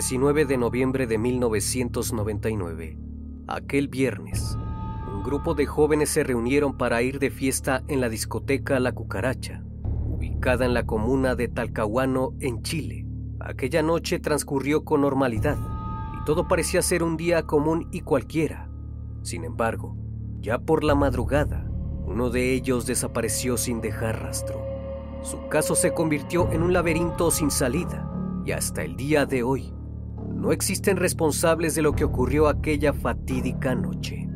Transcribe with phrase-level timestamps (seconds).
[0.00, 2.96] ...19 de noviembre de 1999...
[3.46, 4.56] ...aquel viernes...
[5.12, 7.82] ...un grupo de jóvenes se reunieron para ir de fiesta...
[7.86, 9.62] ...en la discoteca La Cucaracha...
[9.84, 13.04] ...ubicada en la comuna de Talcahuano, en Chile...
[13.40, 15.58] Aquella noche transcurrió con normalidad...
[16.18, 18.70] ...y todo parecía ser un día común y cualquiera...
[19.20, 19.98] Sin embargo,
[20.40, 21.70] ya por la madrugada...
[22.06, 24.64] ...uno de ellos desapareció sin dejar rastro...
[25.20, 28.10] Su caso se convirtió en un laberinto sin salida...
[28.46, 29.74] ...y hasta el día de hoy
[30.40, 34.26] no existen responsables de lo que ocurrió aquella fatídica noche.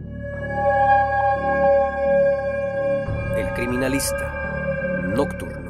[3.38, 5.64] El criminalista nocturno.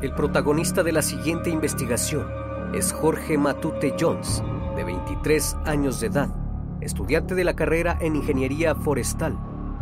[0.00, 2.26] El protagonista de la siguiente investigación
[2.72, 4.44] es Jorge Matute Jones,
[4.76, 6.32] de 23 años de edad,
[6.80, 9.36] estudiante de la carrera en Ingeniería Forestal.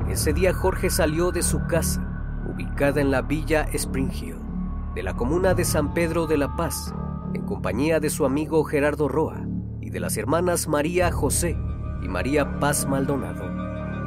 [0.08, 4.49] Ese día Jorge salió de su casa, ubicada en la villa Spring Hill
[4.94, 6.92] de la comuna de San Pedro de la Paz,
[7.32, 9.40] en compañía de su amigo Gerardo Roa
[9.80, 11.56] y de las hermanas María José
[12.02, 13.48] y María Paz Maldonado.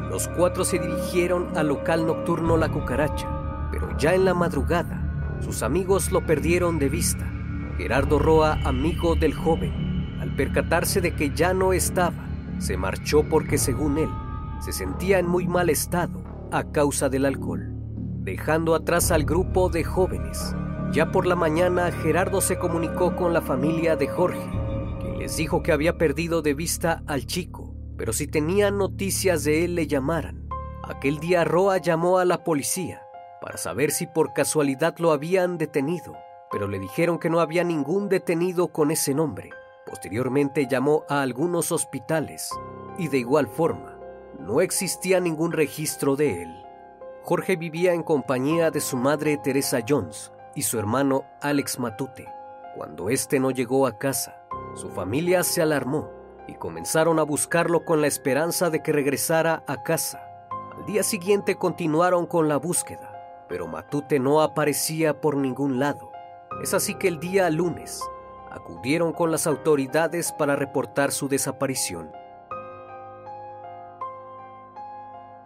[0.10, 3.30] Los cuatro se dirigieron al local nocturno La Cucaracha,
[3.72, 5.00] pero ya en la madrugada
[5.40, 7.32] sus amigos lo perdieron de vista.
[7.78, 12.28] Gerardo Roa, amigo del joven, al percatarse de que ya no estaba,
[12.60, 14.10] se marchó porque según él,
[14.60, 17.72] se sentía en muy mal estado a causa del alcohol,
[18.20, 20.54] dejando atrás al grupo de jóvenes
[20.94, 24.48] ya por la mañana Gerardo se comunicó con la familia de Jorge,
[25.02, 29.66] que les dijo que había perdido de vista al chico, pero si tenían noticias de
[29.66, 30.48] él le llamaran.
[30.84, 33.02] Aquel día Roa llamó a la policía
[33.42, 36.16] para saber si por casualidad lo habían detenido,
[36.52, 39.50] pero le dijeron que no había ningún detenido con ese nombre.
[39.88, 42.52] Posteriormente llamó a algunos hospitales
[43.00, 43.98] y de igual forma
[44.40, 46.54] no existía ningún registro de él.
[47.24, 52.28] Jorge vivía en compañía de su madre Teresa Jones, y su hermano Alex Matute.
[52.76, 54.36] Cuando éste no llegó a casa,
[54.76, 56.10] su familia se alarmó
[56.48, 60.22] y comenzaron a buscarlo con la esperanza de que regresara a casa.
[60.78, 66.12] Al día siguiente continuaron con la búsqueda, pero Matute no aparecía por ningún lado.
[66.62, 68.02] Es así que el día lunes
[68.52, 72.12] acudieron con las autoridades para reportar su desaparición.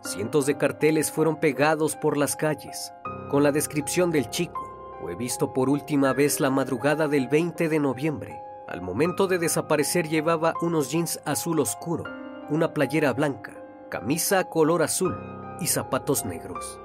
[0.07, 2.93] cientos de carteles fueron pegados por las calles
[3.29, 4.66] con la descripción del chico.
[4.99, 8.41] Fue visto por última vez la madrugada del 20 de noviembre.
[8.67, 12.03] Al momento de desaparecer llevaba unos jeans azul oscuro,
[12.49, 13.53] una playera blanca,
[13.89, 15.15] camisa color azul
[15.59, 16.79] y zapatos negros.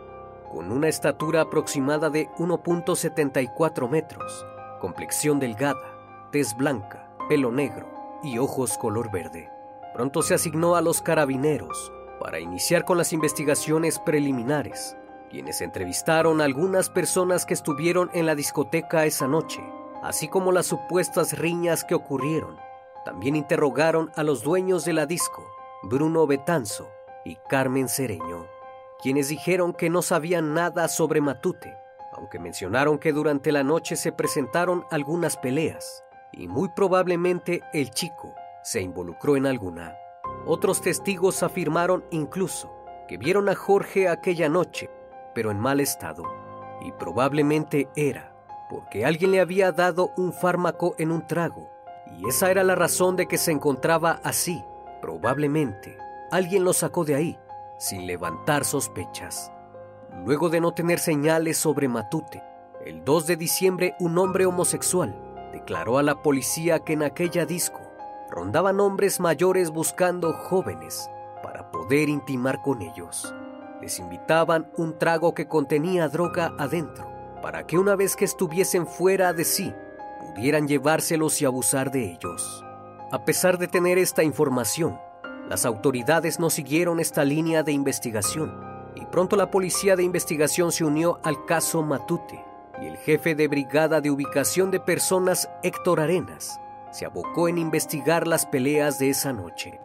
[0.50, 4.47] Con una estatura aproximada de 1.74 metros,
[4.81, 7.88] complexión delgada, tez blanca, pelo negro
[8.23, 9.50] y ojos color verde.
[9.94, 14.97] Pronto se asignó a los carabineros para iniciar con las investigaciones preliminares,
[15.32, 19.62] quienes entrevistaron a algunas personas que estuvieron en la discoteca esa noche,
[20.02, 22.58] así como las supuestas riñas que ocurrieron.
[23.06, 25.43] También interrogaron a los dueños de la disco,
[25.84, 26.90] Bruno Betanzo
[27.25, 28.46] y Carmen Cereño,
[29.02, 31.75] quienes dijeron que no sabían nada sobre Matute,
[32.12, 38.35] aunque mencionaron que durante la noche se presentaron algunas peleas y muy probablemente el chico
[38.62, 39.96] se involucró en alguna.
[40.44, 42.70] Otros testigos afirmaron incluso
[43.08, 44.90] que vieron a Jorge aquella noche,
[45.34, 46.25] pero en mal estado,
[46.81, 48.32] y probablemente era
[48.73, 51.70] porque alguien le había dado un fármaco en un trago,
[52.19, 54.64] y esa era la razón de que se encontraba así.
[55.02, 55.99] Probablemente
[56.31, 57.38] alguien lo sacó de ahí,
[57.79, 59.52] sin levantar sospechas.
[60.25, 62.43] Luego de no tener señales sobre Matute,
[62.87, 65.14] el 2 de diciembre un hombre homosexual
[65.52, 67.81] declaró a la policía que en aquella disco
[68.31, 71.11] rondaban hombres mayores buscando jóvenes
[71.43, 73.35] para poder intimar con ellos.
[73.82, 77.11] Les invitaban un trago que contenía droga adentro,
[77.43, 79.75] para que una vez que estuviesen fuera de sí,
[80.20, 82.64] pudieran llevárselos y abusar de ellos.
[83.11, 84.99] A pesar de tener esta información,
[85.49, 88.55] las autoridades no siguieron esta línea de investigación
[88.94, 92.43] y pronto la policía de investigación se unió al caso Matute
[92.81, 96.61] y el jefe de brigada de ubicación de personas, Héctor Arenas,
[96.93, 99.81] se abocó en investigar las peleas de esa noche.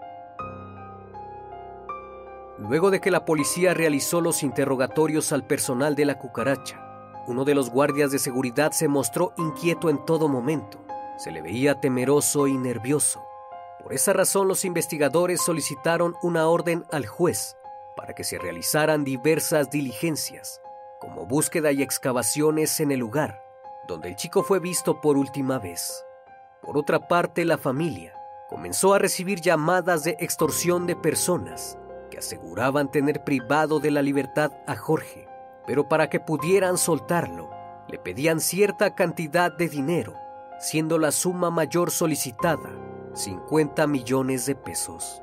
[2.57, 6.81] Luego de que la policía realizó los interrogatorios al personal de la cucaracha,
[7.27, 10.80] uno de los guardias de seguridad se mostró inquieto en todo momento.
[11.18, 13.21] Se le veía temeroso y nervioso.
[13.83, 17.56] Por esa razón los investigadores solicitaron una orden al juez
[17.95, 20.62] para que se realizaran diversas diligencias,
[21.00, 23.48] como búsqueda y excavaciones en el lugar
[23.88, 26.06] donde el chico fue visto por última vez.
[26.62, 28.13] Por otra parte, la familia
[28.50, 31.77] comenzó a recibir llamadas de extorsión de personas
[32.09, 35.27] que aseguraban tener privado de la libertad a Jorge,
[35.65, 37.50] pero para que pudieran soltarlo,
[37.88, 40.13] le pedían cierta cantidad de dinero,
[40.59, 42.69] siendo la suma mayor solicitada
[43.13, 45.21] 50 millones de pesos.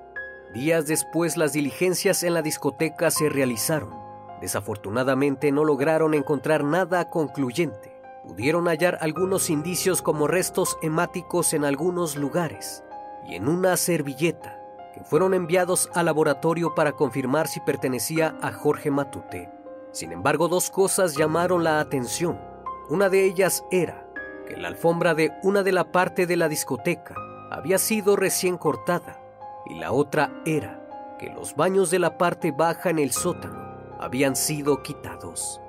[0.52, 3.94] Días después las diligencias en la discoteca se realizaron.
[4.40, 7.94] Desafortunadamente no lograron encontrar nada concluyente
[8.24, 12.82] pudieron hallar algunos indicios como restos hemáticos en algunos lugares
[13.26, 14.58] y en una servilleta
[15.02, 19.50] fueron enviados al laboratorio para confirmar si pertenecía a Jorge Matute.
[19.92, 22.40] Sin embargo, dos cosas llamaron la atención.
[22.88, 24.06] Una de ellas era
[24.46, 27.14] que la alfombra de una de la parte de la discoteca
[27.50, 29.20] había sido recién cortada
[29.66, 30.80] y la otra era
[31.18, 35.60] que los baños de la parte baja en el sótano habían sido quitados.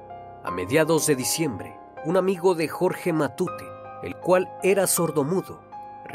[0.44, 3.66] A mediados de diciembre, un amigo de Jorge Matute,
[4.04, 5.62] el cual era sordomudo,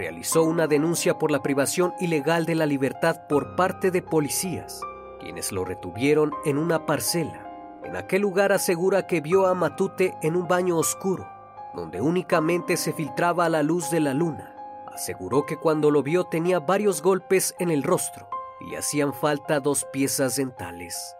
[0.00, 4.80] realizó una denuncia por la privación ilegal de la libertad por parte de policías,
[5.20, 7.46] quienes lo retuvieron en una parcela.
[7.84, 11.28] En aquel lugar asegura que vio a Matute en un baño oscuro,
[11.74, 14.56] donde únicamente se filtraba la luz de la luna.
[14.90, 18.26] Aseguró que cuando lo vio tenía varios golpes en el rostro
[18.58, 21.14] y hacían falta dos piezas dentales.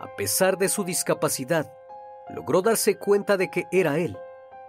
[0.00, 1.70] A pesar de su discapacidad,
[2.30, 4.16] logró darse cuenta de que era él,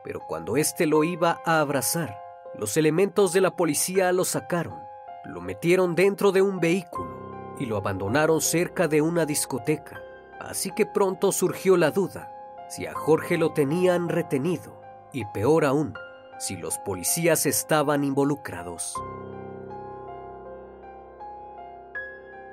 [0.03, 2.22] pero cuando éste lo iba a abrazar,
[2.57, 4.79] los elementos de la policía lo sacaron,
[5.25, 10.01] lo metieron dentro de un vehículo y lo abandonaron cerca de una discoteca.
[10.39, 12.29] Así que pronto surgió la duda
[12.69, 14.81] si a Jorge lo tenían retenido
[15.11, 15.93] y peor aún,
[16.39, 18.95] si los policías estaban involucrados.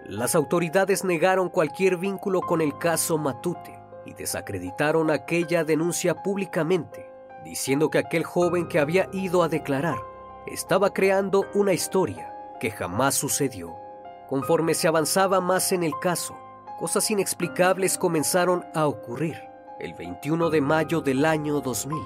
[0.05, 7.10] Las autoridades negaron cualquier vínculo con el caso Matute y desacreditaron aquella denuncia públicamente,
[7.45, 9.99] diciendo que aquel joven que había ido a declarar
[10.47, 13.75] estaba creando una historia que jamás sucedió.
[14.29, 16.37] Conforme se avanzaba más en el caso,
[16.79, 19.37] cosas inexplicables comenzaron a ocurrir.
[19.79, 21.99] El 21 de mayo del año 2000,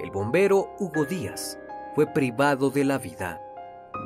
[0.00, 1.58] el bombero Hugo Díaz
[1.94, 3.40] fue privado de la vida,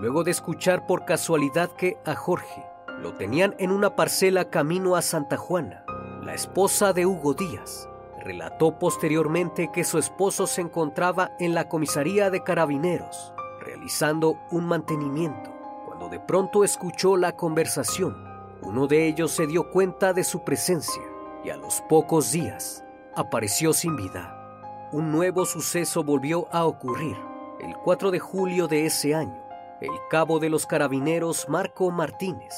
[0.01, 2.65] luego de escuchar por casualidad que a Jorge
[3.01, 5.85] lo tenían en una parcela camino a Santa Juana
[6.27, 7.89] la esposa de Hugo Díaz
[8.27, 15.53] relató posteriormente que su esposo se encontraba en la comisaría de carabineros realizando un mantenimiento
[15.87, 18.17] cuando de pronto escuchó la conversación
[18.63, 21.03] Uno de ellos se dio cuenta de su presencia
[21.45, 24.89] y a los pocos días apareció sin vida.
[24.91, 27.17] Un nuevo suceso volvió a ocurrir
[27.61, 29.41] el 4 de julio de ese año.
[29.81, 32.55] El cabo de los carabineros Marco Martínez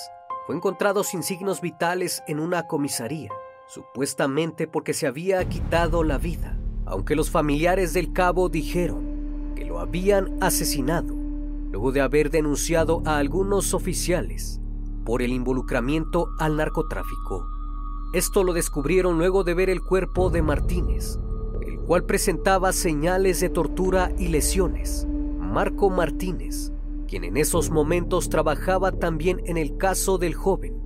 [0.46, 3.30] fue encontrado sin signos vitales en una comisaría,
[3.68, 9.78] supuestamente porque se había quitado la vida, aunque los familiares del cabo dijeron que lo
[9.78, 11.14] habían asesinado
[11.70, 14.60] luego de haber denunciado a algunos oficiales
[15.04, 17.46] por el involucramiento al narcotráfico.
[18.14, 21.18] Esto lo descubrieron luego de ver el cuerpo de Martínez,
[21.60, 25.06] el cual presentaba señales de tortura y lesiones.
[25.38, 26.72] Marco Martínez
[27.08, 30.76] quien en esos momentos trabajaba también en el caso del joven,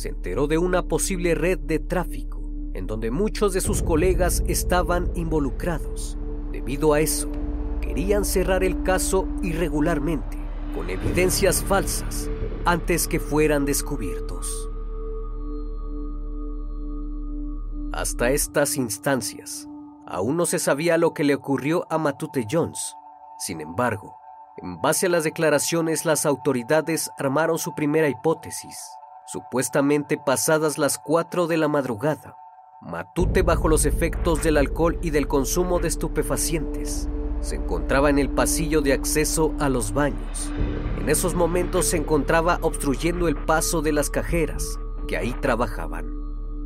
[0.00, 2.40] se enteró de una posible red de tráfico
[2.72, 6.16] en donde muchos de sus colegas estaban involucrados.
[6.52, 7.30] Debido a eso,
[7.80, 10.38] querían cerrar el caso irregularmente,
[10.74, 12.30] con evidencias falsas,
[12.64, 14.70] antes que fueran descubiertos.
[17.92, 19.68] Hasta estas instancias,
[20.06, 22.94] aún no se sabía lo que le ocurrió a Matute Jones.
[23.38, 24.16] Sin embargo,
[24.58, 28.78] en base a las declaraciones, las autoridades armaron su primera hipótesis.
[29.32, 32.36] Supuestamente pasadas las 4 de la madrugada,
[32.80, 37.08] Matute bajo los efectos del alcohol y del consumo de estupefacientes
[37.40, 40.50] se encontraba en el pasillo de acceso a los baños.
[40.98, 46.12] En esos momentos se encontraba obstruyendo el paso de las cajeras que ahí trabajaban.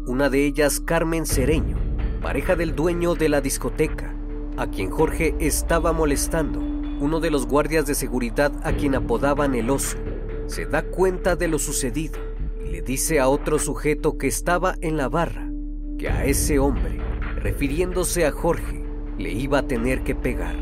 [0.06, 1.76] Una de ellas, Carmen Cereño,
[2.22, 4.16] pareja del dueño de la discoteca,
[4.56, 9.68] a quien Jorge estaba molestando uno de los guardias de seguridad a quien apodaban el
[9.68, 9.98] oso,
[10.46, 12.32] se da cuenta de lo sucedido
[12.74, 15.48] le dice a otro sujeto que estaba en la barra
[15.96, 17.00] que a ese hombre,
[17.36, 18.84] refiriéndose a Jorge,
[19.16, 20.56] le iba a tener que pegar.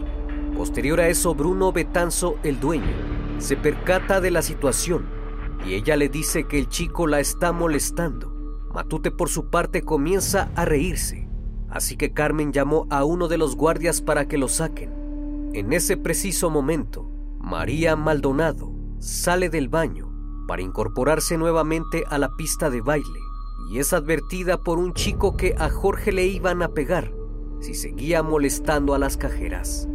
[0.55, 2.93] Posterior a eso, Bruno Betanzo, el dueño,
[3.39, 5.07] se percata de la situación
[5.65, 8.31] y ella le dice que el chico la está molestando.
[8.75, 11.31] Matute por su parte comienza a reírse,
[11.71, 15.51] así que Carmen llamó a uno de los guardias para que lo saquen.
[15.55, 20.12] En ese preciso momento, María Maldonado sale del baño
[20.47, 23.21] para incorporarse nuevamente a la pista de baile
[23.71, 27.13] y es advertida por un chico que a Jorge le iban a pegar
[27.61, 29.89] si seguía molestando a las cajeras.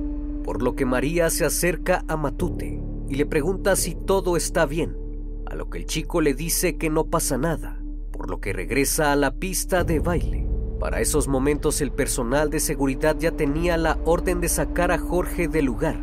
[0.43, 4.97] Por lo que María se acerca a Matute y le pregunta si todo está bien,
[5.45, 9.11] a lo que el chico le dice que no pasa nada, por lo que regresa
[9.11, 10.47] a la pista de baile.
[10.79, 15.47] Para esos momentos el personal de seguridad ya tenía la orden de sacar a Jorge
[15.47, 15.99] del lugar,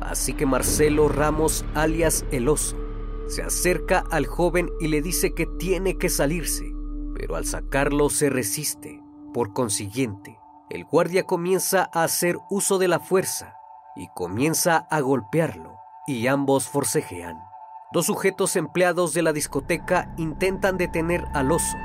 [0.00, 2.76] así que Marcelo Ramos, alias El Oso,
[3.28, 6.72] se acerca al joven y le dice que tiene que salirse,
[7.14, 9.02] pero al sacarlo se resiste.
[9.34, 10.38] Por consiguiente,
[10.70, 13.56] el guardia comienza a hacer uso de la fuerza
[13.96, 17.38] y comienza a golpearlo, y ambos forcejean.
[17.92, 21.76] Dos sujetos empleados de la discoteca intentan detener al oso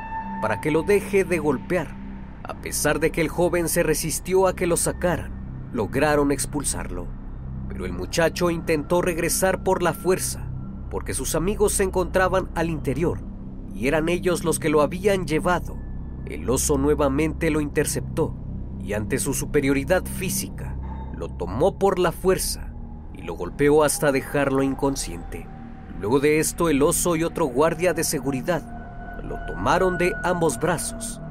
[0.41, 1.95] para que lo deje de golpear,
[2.43, 7.07] a pesar de que el joven se resistió a que lo sacaran, lograron expulsarlo.
[7.69, 10.50] Pero el muchacho intentó regresar por la fuerza,
[10.91, 13.19] porque sus amigos se encontraban al interior
[13.74, 15.75] y eran ellos los que lo habían llevado.
[16.25, 18.36] El oso nuevamente lo interceptó
[18.79, 20.77] y ante su superioridad física,
[21.17, 22.74] lo tomó por la fuerza
[23.13, 25.48] y lo golpeó hasta dejarlo inconsciente.
[26.00, 28.62] Luego de esto, el oso y otro guardia de seguridad
[29.24, 31.21] lo tomaron de ambos brazos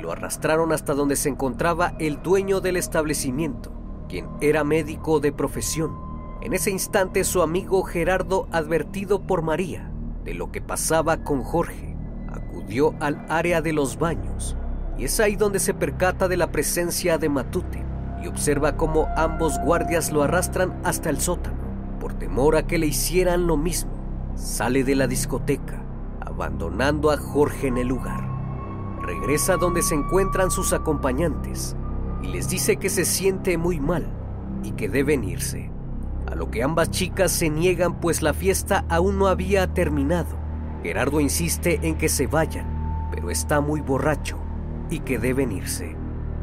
[0.00, 3.72] lo arrastraron hasta donde se encontraba el dueño del establecimiento,
[4.08, 6.09] quien era médico de profesión.
[6.42, 9.90] En ese instante su amigo Gerardo, advertido por María
[10.24, 11.96] de lo que pasaba con Jorge,
[12.28, 14.56] acudió al área de los baños
[14.96, 17.84] y es ahí donde se percata de la presencia de Matute
[18.22, 21.58] y observa cómo ambos guardias lo arrastran hasta el sótano
[22.00, 23.92] por temor a que le hicieran lo mismo.
[24.34, 25.82] Sale de la discoteca,
[26.20, 28.30] abandonando a Jorge en el lugar
[29.10, 31.76] regresa donde se encuentran sus acompañantes
[32.22, 34.06] y les dice que se siente muy mal
[34.62, 35.70] y que deben irse.
[36.26, 40.38] A lo que ambas chicas se niegan pues la fiesta aún no había terminado.
[40.82, 44.38] Gerardo insiste en que se vayan, pero está muy borracho
[44.90, 45.96] y que deben irse.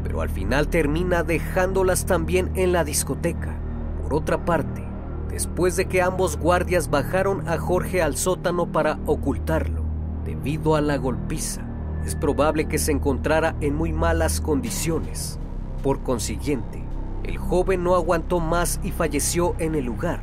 [0.03, 3.57] Pero al final termina dejándolas también en la discoteca.
[4.01, 4.83] Por otra parte,
[5.29, 9.83] después de que ambos guardias bajaron a Jorge al sótano para ocultarlo,
[10.23, 11.65] debido a la golpiza,
[12.05, 15.39] es probable que se encontrara en muy malas condiciones.
[15.83, 16.86] Por consiguiente,
[17.27, 20.21] el joven no aguantó más y falleció en el lugar.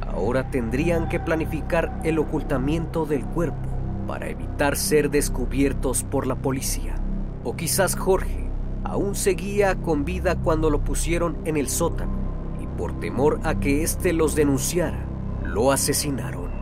[0.00, 3.68] Ahora tendrían que planificar el ocultamiento del cuerpo
[4.06, 6.94] para evitar ser descubiertos por la policía.
[7.42, 8.48] O quizás Jorge
[8.84, 12.12] aún seguía con vida cuando lo pusieron en el sótano
[12.62, 15.04] y por temor a que éste los denunciara,
[15.44, 16.52] lo asesinaron.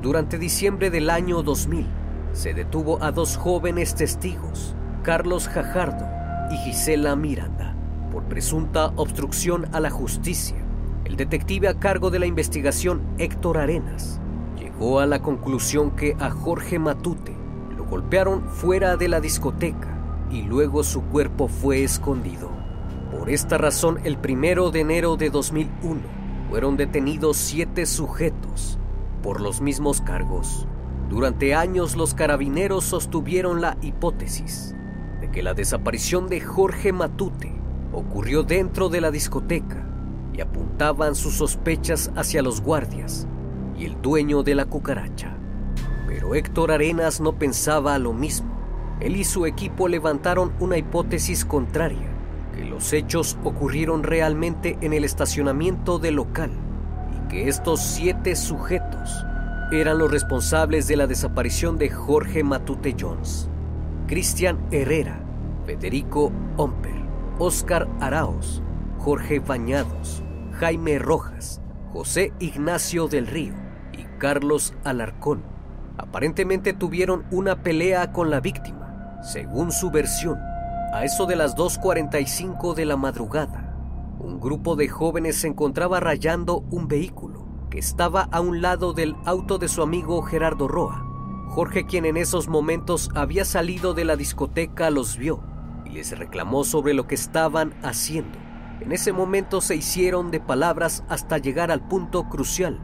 [0.00, 1.86] Durante diciembre del año 2000,
[2.32, 6.17] se detuvo a dos jóvenes testigos, Carlos Jajardo
[6.50, 7.74] y Gisela Miranda,
[8.10, 10.56] por presunta obstrucción a la justicia.
[11.04, 14.20] El detective a cargo de la investigación, Héctor Arenas,
[14.58, 17.36] llegó a la conclusión que a Jorge Matute
[17.76, 22.50] lo golpearon fuera de la discoteca y luego su cuerpo fue escondido.
[23.10, 26.00] Por esta razón, el primero de enero de 2001
[26.50, 28.78] fueron detenidos siete sujetos
[29.22, 30.66] por los mismos cargos.
[31.08, 34.74] Durante años los carabineros sostuvieron la hipótesis
[35.32, 37.52] que la desaparición de Jorge Matute
[37.92, 39.84] ocurrió dentro de la discoteca
[40.32, 43.26] y apuntaban sus sospechas hacia los guardias
[43.78, 45.36] y el dueño de la cucaracha.
[46.06, 48.48] Pero Héctor Arenas no pensaba lo mismo.
[49.00, 52.08] Él y su equipo levantaron una hipótesis contraria,
[52.54, 56.50] que los hechos ocurrieron realmente en el estacionamiento del local
[57.14, 59.24] y que estos siete sujetos
[59.70, 63.50] eran los responsables de la desaparición de Jorge Matute Jones,
[64.08, 65.20] Cristian Herrera,
[65.66, 66.94] Federico Omper,
[67.38, 68.62] Oscar Araos,
[68.96, 70.22] Jorge Bañados,
[70.52, 71.60] Jaime Rojas,
[71.92, 73.52] José Ignacio del Río
[73.92, 75.42] y Carlos Alarcón.
[75.98, 80.38] Aparentemente tuvieron una pelea con la víctima, según su versión.
[80.94, 83.76] A eso de las 2.45 de la madrugada,
[84.18, 89.16] un grupo de jóvenes se encontraba rayando un vehículo que estaba a un lado del
[89.26, 91.07] auto de su amigo Gerardo Roa.
[91.48, 95.42] Jorge, quien en esos momentos había salido de la discoteca, los vio
[95.84, 98.38] y les reclamó sobre lo que estaban haciendo.
[98.80, 102.80] En ese momento se hicieron de palabras hasta llegar al punto crucial,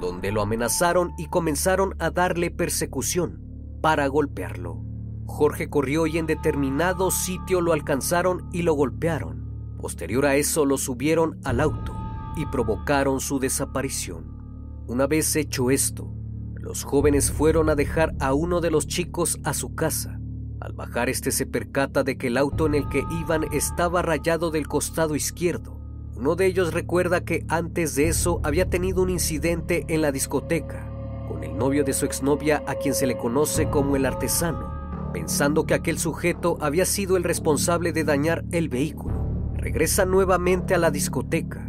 [0.00, 3.40] donde lo amenazaron y comenzaron a darle persecución
[3.80, 4.82] para golpearlo.
[5.24, 9.76] Jorge corrió y en determinado sitio lo alcanzaron y lo golpearon.
[9.80, 11.94] Posterior a eso lo subieron al auto
[12.36, 14.84] y provocaron su desaparición.
[14.86, 16.12] Una vez hecho esto,
[16.58, 20.20] los jóvenes fueron a dejar a uno de los chicos a su casa.
[20.60, 24.50] Al bajar este se percata de que el auto en el que iban estaba rayado
[24.50, 25.78] del costado izquierdo.
[26.16, 30.90] Uno de ellos recuerda que antes de eso había tenido un incidente en la discoteca
[31.28, 35.64] con el novio de su exnovia a quien se le conoce como el artesano, pensando
[35.64, 39.14] que aquel sujeto había sido el responsable de dañar el vehículo.
[39.54, 41.68] Regresa nuevamente a la discoteca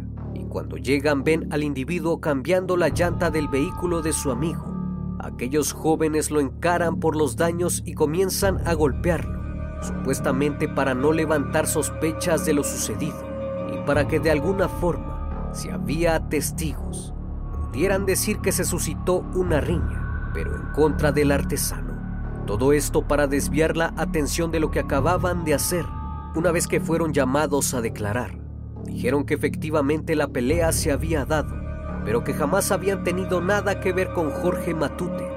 [0.50, 4.79] cuando llegan ven al individuo cambiando la llanta del vehículo de su amigo.
[5.22, 9.38] Aquellos jóvenes lo encaran por los daños y comienzan a golpearlo,
[9.82, 13.18] supuestamente para no levantar sospechas de lo sucedido
[13.72, 17.12] y para que de alguna forma, si había testigos,
[17.66, 21.98] pudieran decir que se suscitó una riña, pero en contra del artesano.
[22.46, 25.84] Todo esto para desviar la atención de lo que acababan de hacer
[26.34, 28.38] una vez que fueron llamados a declarar.
[28.84, 31.59] Dijeron que efectivamente la pelea se había dado,
[32.04, 35.28] pero que jamás habían tenido nada que ver con Jorge Matute.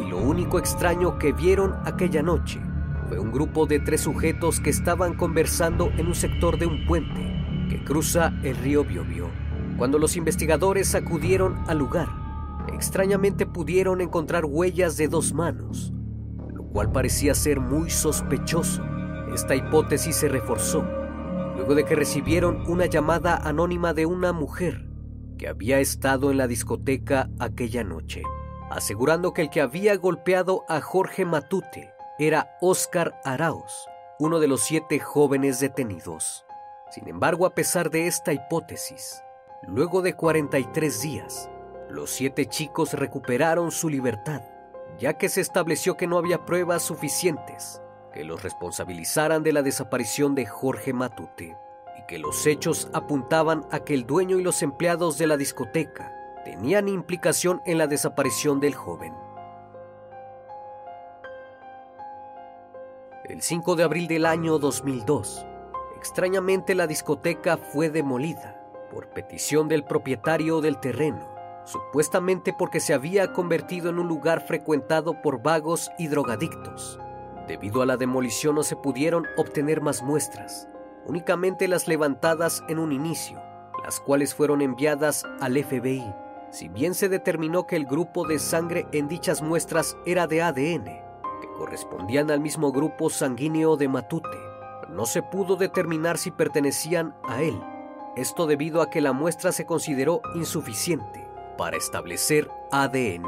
[0.00, 2.60] Y lo único extraño que vieron aquella noche
[3.08, 7.66] fue un grupo de tres sujetos que estaban conversando en un sector de un puente
[7.70, 9.28] que cruza el río Biobio.
[9.76, 12.08] Cuando los investigadores acudieron al lugar,
[12.72, 15.92] extrañamente pudieron encontrar huellas de dos manos,
[16.52, 18.82] lo cual parecía ser muy sospechoso.
[19.32, 20.84] Esta hipótesis se reforzó
[21.56, 24.87] luego de que recibieron una llamada anónima de una mujer
[25.38, 28.22] que había estado en la discoteca aquella noche,
[28.70, 34.62] asegurando que el que había golpeado a Jorge Matute era Oscar Arauz, uno de los
[34.62, 36.44] siete jóvenes detenidos.
[36.90, 39.22] Sin embargo, a pesar de esta hipótesis,
[39.62, 41.48] luego de 43 días,
[41.88, 44.42] los siete chicos recuperaron su libertad,
[44.98, 47.80] ya que se estableció que no había pruebas suficientes
[48.12, 51.56] que los responsabilizaran de la desaparición de Jorge Matute
[52.08, 56.10] que los hechos apuntaban a que el dueño y los empleados de la discoteca
[56.42, 59.14] tenían implicación en la desaparición del joven.
[63.24, 65.46] El 5 de abril del año 2002,
[65.98, 68.58] extrañamente la discoteca fue demolida
[68.90, 71.28] por petición del propietario del terreno,
[71.66, 76.98] supuestamente porque se había convertido en un lugar frecuentado por vagos y drogadictos.
[77.46, 80.68] Debido a la demolición no se pudieron obtener más muestras,
[81.06, 83.40] únicamente las levantadas en un inicio,
[83.84, 86.04] las cuales fueron enviadas al FBI.
[86.50, 90.84] Si bien se determinó que el grupo de sangre en dichas muestras era de ADN,
[90.84, 94.38] que correspondían al mismo grupo sanguíneo de Matute,
[94.88, 97.60] no se pudo determinar si pertenecían a él.
[98.16, 103.26] Esto debido a que la muestra se consideró insuficiente para establecer ADN.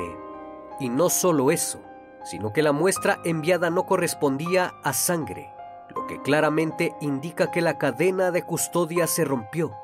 [0.80, 1.80] Y no solo eso,
[2.24, 5.52] sino que la muestra enviada no correspondía a sangre,
[5.94, 9.74] lo que claramente indica que la cadena de custodia se rompió,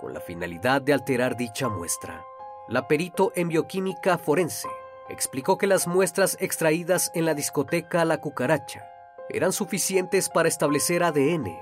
[0.00, 2.24] con la finalidad de alterar dicha muestra.
[2.68, 4.68] La perito en bioquímica forense
[5.08, 8.86] explicó que las muestras extraídas en la discoteca La Cucaracha
[9.30, 11.58] eran suficientes para establecer ADN.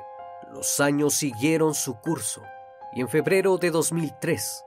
[0.52, 2.42] Los años siguieron su curso
[2.92, 4.64] y en febrero de 2003,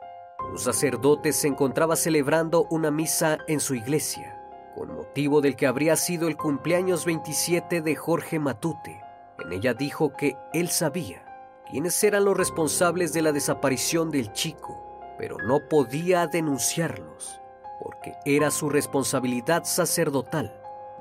[0.52, 4.39] un sacerdote se encontraba celebrando una misa en su iglesia
[4.80, 9.02] con motivo del que habría sido el cumpleaños 27 de Jorge Matute.
[9.41, 11.25] En ella dijo que él sabía
[11.69, 17.39] quiénes eran los responsables de la desaparición del chico, pero no podía denunciarlos,
[17.82, 20.54] porque era su responsabilidad sacerdotal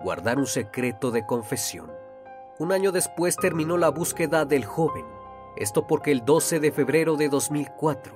[0.02, 1.90] guardar un secreto de confesión.
[2.58, 5.06] Un año después terminó la búsqueda del joven,
[5.56, 8.14] esto porque el 12 de febrero de 2004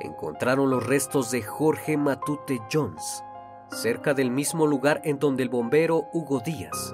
[0.00, 3.22] encontraron los restos de Jorge Matute Jones
[3.70, 6.92] cerca del mismo lugar en donde el bombero Hugo Díaz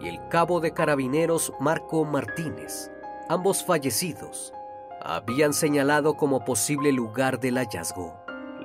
[0.00, 2.90] y el cabo de carabineros Marco Martínez,
[3.28, 4.52] ambos fallecidos,
[5.00, 8.14] habían señalado como posible lugar del hallazgo.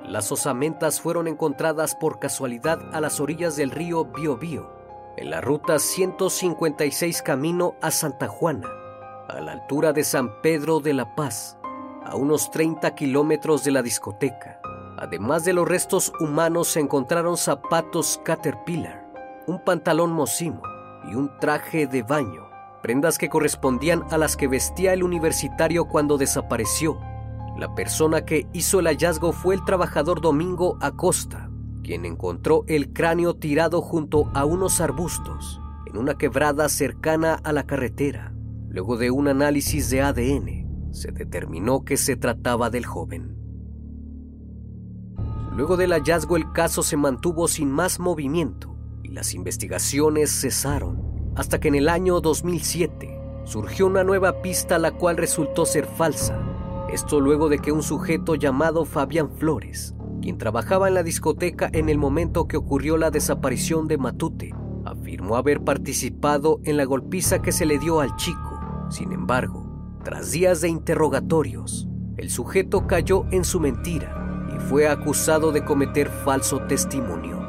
[0.04, 4.70] Las osamentas fueron encontradas por casualidad a las orillas del río Biobío,
[5.16, 8.68] en la ruta 156 camino a Santa Juana,
[9.28, 11.56] a la altura de San Pedro de la Paz,
[12.04, 14.60] a unos 30 kilómetros de la discoteca.
[14.98, 19.06] Además de los restos humanos se encontraron zapatos Caterpillar,
[19.46, 20.73] un pantalón Mosimo
[21.10, 22.48] y un traje de baño,
[22.82, 26.98] prendas que correspondían a las que vestía el universitario cuando desapareció.
[27.56, 31.50] La persona que hizo el hallazgo fue el trabajador Domingo Acosta,
[31.82, 37.64] quien encontró el cráneo tirado junto a unos arbustos en una quebrada cercana a la
[37.64, 38.34] carretera.
[38.68, 43.36] Luego de un análisis de ADN, se determinó que se trataba del joven.
[45.52, 48.73] Luego del hallazgo el caso se mantuvo sin más movimiento
[49.04, 54.92] y las investigaciones cesaron, hasta que en el año 2007 surgió una nueva pista la
[54.92, 56.40] cual resultó ser falsa.
[56.90, 61.88] Esto luego de que un sujeto llamado Fabián Flores, quien trabajaba en la discoteca en
[61.88, 64.54] el momento que ocurrió la desaparición de Matute,
[64.86, 68.86] afirmó haber participado en la golpiza que se le dio al chico.
[68.90, 75.52] Sin embargo, tras días de interrogatorios, el sujeto cayó en su mentira y fue acusado
[75.52, 77.43] de cometer falso testimonio.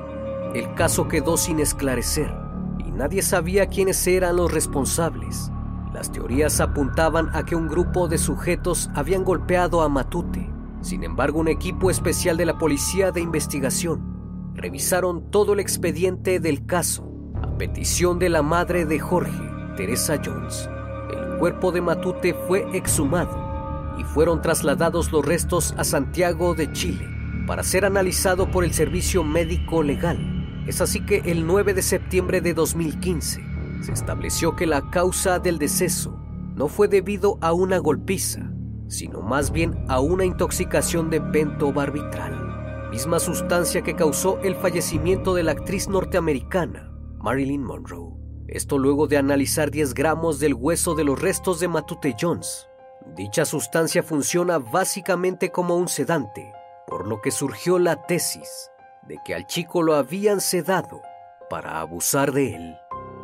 [0.56, 2.34] El caso quedó sin esclarecer
[2.80, 5.52] y nadie sabía quiénes eran los responsables.
[5.94, 10.50] Las teorías apuntaban a que un grupo de sujetos habían golpeado a Matute.
[10.80, 16.65] Sin embargo, un equipo especial de la Policía de Investigación revisaron todo el expediente del
[16.65, 17.06] caso
[17.44, 19.44] a petición de la madre de Jorge,
[19.76, 20.70] Teresa Jones.
[21.12, 27.10] El cuerpo de Matute fue exhumado y fueron trasladados los restos a Santiago de Chile
[27.46, 30.35] para ser analizado por el Servicio Médico Legal.
[30.67, 33.41] Es así que el 9 de septiembre de 2015
[33.82, 36.19] se estableció que la causa del deceso
[36.56, 38.51] no fue debido a una golpiza,
[38.88, 45.43] sino más bien a una intoxicación de pentobarbital, misma sustancia que causó el fallecimiento de
[45.43, 48.15] la actriz norteamericana Marilyn Monroe.
[48.47, 52.67] Esto luego de analizar 10 gramos del hueso de los restos de Matute Jones,
[53.13, 56.51] Dicha sustancia funciona básicamente como un sedante,
[56.88, 58.71] por lo que surgió la tesis
[59.06, 61.02] de que al chico lo habían sedado
[61.50, 62.78] para abusar de él.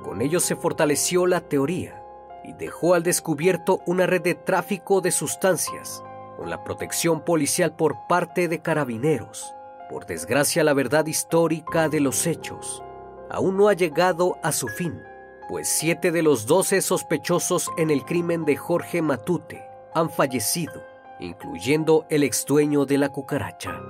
[0.03, 2.01] Con ello se fortaleció la teoría
[2.43, 6.03] y dejó al descubierto una red de tráfico de sustancias
[6.37, 9.53] con la protección policial por parte de carabineros.
[9.89, 12.83] Por desgracia la verdad histórica de los hechos
[13.29, 15.01] aún no ha llegado a su fin,
[15.47, 19.63] pues siete de los doce sospechosos en el crimen de Jorge Matute
[19.93, 20.83] han fallecido,
[21.19, 23.81] incluyendo el ex dueño de la cucaracha.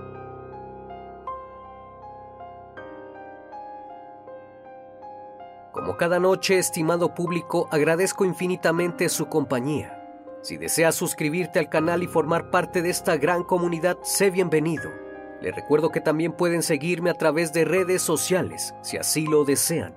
[5.72, 9.98] Como cada noche, estimado público, agradezco infinitamente su compañía.
[10.42, 14.92] Si deseas suscribirte al canal y formar parte de esta gran comunidad, sé bienvenido.
[15.40, 19.94] Les recuerdo que también pueden seguirme a través de redes sociales, si así lo desean.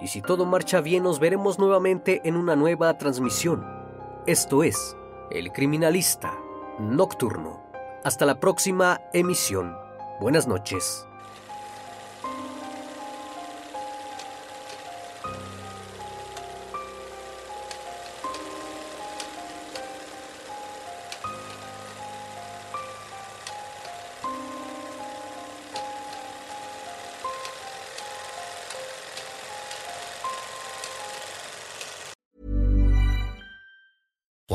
[0.00, 3.66] Y si todo marcha bien, nos veremos nuevamente en una nueva transmisión.
[4.26, 4.96] Esto es
[5.32, 6.32] el criminalista
[6.78, 7.60] nocturno.
[8.04, 9.76] Hasta la próxima emisión.
[10.20, 11.07] Buenas noches.